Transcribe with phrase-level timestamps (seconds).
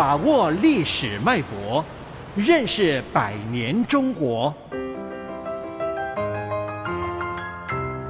[0.00, 1.84] 把握历史脉搏，
[2.34, 4.54] 认识百年中国。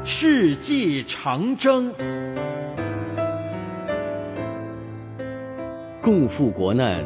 [0.05, 1.92] 世纪长征，
[6.00, 7.05] 共赴国难，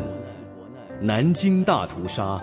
[1.01, 2.39] 南京大屠杀。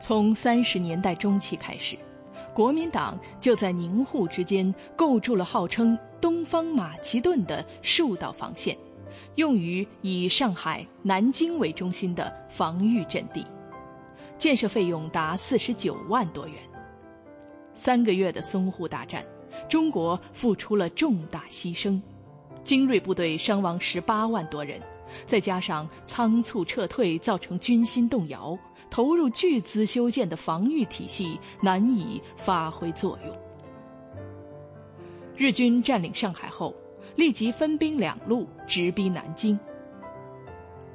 [0.00, 1.96] 从三十年代中期开始，
[2.54, 8.76] 国民党就在宁沪之间构筑了号称“东方马其顿”的数道防线，
[9.36, 13.46] 用于以上海、南京为中心的防御阵地。
[14.36, 16.56] 建设费用达四十九万多元。
[17.74, 19.24] 三个月的淞沪大战，
[19.68, 22.00] 中国付出了重大牺牲，
[22.64, 24.78] 精锐部队伤亡十八万多人，
[25.26, 28.58] 再加上仓促撤退造成军心动摇，
[28.90, 33.36] 投入巨资修建的防御体系难以发挥作用。
[35.36, 36.74] 日军占领上海后，
[37.16, 39.58] 立即分兵两路直逼南京。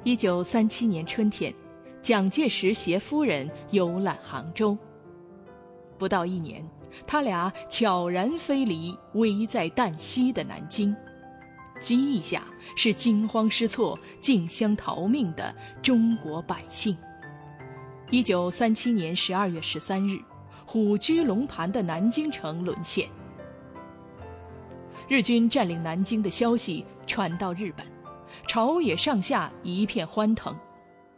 [0.04, 1.54] 一九三七年春天。
[2.00, 4.78] 蒋介石携夫人游览杭州。
[5.98, 6.66] 不到一年，
[7.06, 10.94] 他俩悄然飞离危在旦夕的南京，
[11.80, 12.44] 机翼下
[12.76, 16.96] 是惊慌失措、竞相逃命的中国百姓。
[18.10, 20.18] 一九三七年十二月十三日，
[20.64, 23.08] 虎踞龙盘的南京城沦陷。
[25.08, 27.86] 日军占领南京的消息传到日本，
[28.46, 30.56] 朝野上下一片欢腾。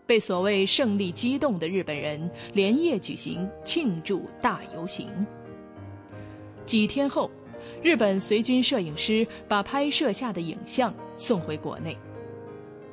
[0.07, 5.09] 被所谓胜利激动的日本人连夜举行庆祝大游行。
[6.67, 7.31] 几天后，
[7.83, 11.97] 日本随军摄影师把拍摄下的影像送回国内。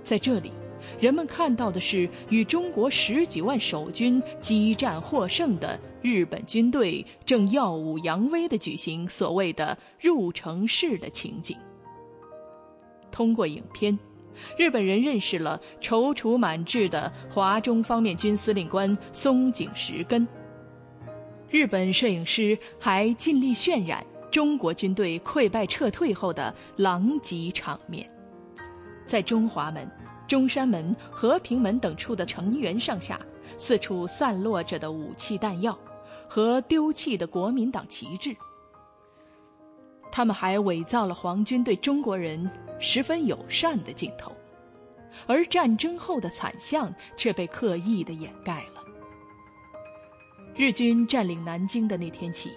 [0.04, 0.52] 在这里，
[1.00, 11.58] 人们看到的是与中国十几万守军激战获胜的日本军队正耀武扬威地举行所谓的入城式的情景。
[13.12, 13.98] 通过影片。
[14.56, 20.28] 日本人认识了踌躇满志的华中方面军司令官松井石根。
[21.50, 28.10] 日本摄影师还尽力渲染中国军队溃败撤退后的狼藉场面，
[29.06, 29.90] 在中华门、
[30.28, 33.20] 中山门、和平门等处的城垣上下，
[33.58, 35.78] 四处散落着的武器弹药
[36.28, 38.36] 和丢弃的国民党旗帜。
[40.12, 42.50] 他们还伪造了皇军对中国人。
[42.80, 44.32] 十分友善的镜头，
[45.26, 48.84] 而战争后的惨象却被刻意的掩盖了。
[50.56, 52.52] 日军占领南京的那天起，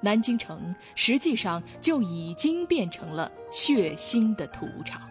[0.00, 5.02] 南京城实际上就已经变成了血腥的屠场。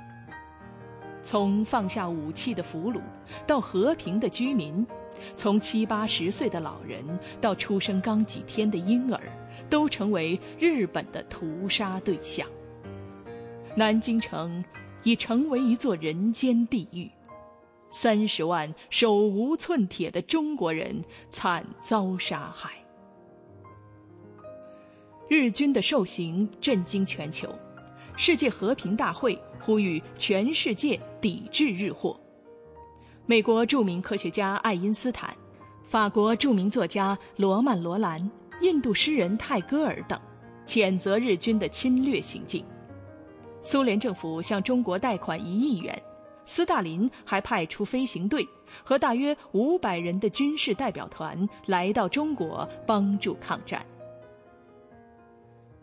[1.21, 3.01] 从放下武器的俘虏，
[3.45, 4.85] 到和平的居民，
[5.35, 7.03] 从七八十岁的老人，
[7.41, 9.19] 到出生刚几天的婴儿，
[9.69, 12.47] 都成为日本的屠杀对象。
[13.75, 14.63] 南京城
[15.03, 17.11] 已成为一座人间地狱，
[17.89, 22.71] 三十万手无寸铁的中国人惨遭杀害。
[25.29, 27.53] 日军的受刑震惊全球，
[28.15, 32.17] 世界和平大会呼吁全世界抵制日货。
[33.25, 35.35] 美国著名科学家爱因斯坦、
[35.85, 40.17] 法国著名作家罗曼·罗兰、印度诗人泰戈尔等，
[40.65, 42.63] 谴责日军的侵略行径。
[43.61, 46.01] 苏联政府向中国贷款一亿元，
[46.45, 48.47] 斯大林还派出飞行队
[48.81, 53.85] 和大约五百人的军事代表团来到中国帮助抗战。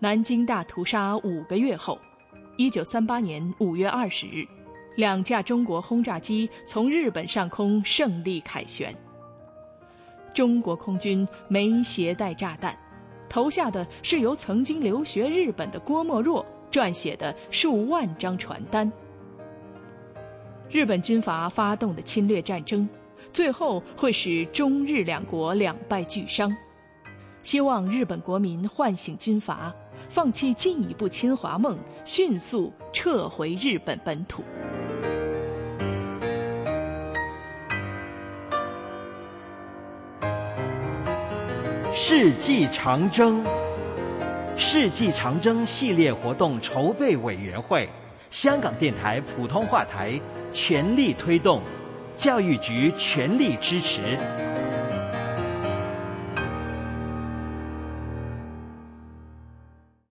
[0.04, 1.98] 南京大屠杀五个月后，
[2.59, 4.47] 一九三八年五月二十日，
[4.97, 8.94] 两架中国轰炸机从日本上空胜利凯旋。
[10.34, 12.78] 中国空军没携带炸弹，
[13.31, 16.44] 投下的是由曾经留学日本的郭沫若。
[16.70, 18.93] 撰写的数万张传单。
[20.69, 22.87] 日本军阀发动的侵略战争，
[23.32, 26.55] 最后会使中日两国两败俱伤。
[27.44, 29.70] 希望日本国民唤醒军阀，
[30.08, 34.43] 放弃进一步侵华梦，迅速撤回日本本土。
[41.93, 43.44] 世纪长征。
[44.56, 47.87] 世纪长征系列活动筹备委员会，
[48.31, 50.19] 香港电台普通话台
[50.50, 51.61] 全力推动，
[52.17, 54.00] 教育局全力支持。